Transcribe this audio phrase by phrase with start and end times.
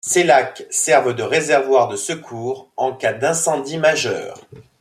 [0.03, 4.35] Ces lacs servent de réservoirs de secours en cas d'incendie majeur.